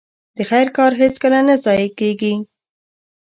د 0.37 0.39
خير 0.49 0.67
کار 0.77 0.91
هيڅکله 1.01 1.39
نه 1.47 1.55
ضايع 1.65 1.89
کېږي. 1.99 2.33